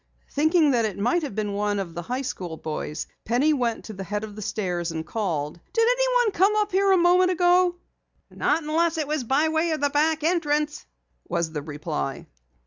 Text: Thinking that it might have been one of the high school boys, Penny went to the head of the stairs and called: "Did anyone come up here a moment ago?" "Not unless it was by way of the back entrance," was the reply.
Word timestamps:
Thinking 0.31 0.71
that 0.71 0.83
it 0.85 0.97
might 0.97 1.21
have 1.21 1.35
been 1.35 1.53
one 1.53 1.77
of 1.77 1.93
the 1.93 2.01
high 2.01 2.23
school 2.23 2.57
boys, 2.57 3.05
Penny 3.23 3.53
went 3.53 3.85
to 3.85 3.93
the 3.93 4.03
head 4.03 4.23
of 4.23 4.35
the 4.35 4.41
stairs 4.41 4.91
and 4.91 5.05
called: 5.05 5.59
"Did 5.73 5.87
anyone 5.87 6.31
come 6.31 6.55
up 6.55 6.71
here 6.71 6.91
a 6.91 6.97
moment 6.97 7.29
ago?" 7.29 7.75
"Not 8.31 8.63
unless 8.63 8.97
it 8.97 9.07
was 9.07 9.23
by 9.23 9.49
way 9.49 9.69
of 9.69 9.79
the 9.81 9.91
back 9.91 10.23
entrance," 10.23 10.87
was 11.29 11.51
the 11.51 11.61
reply. 11.61 12.25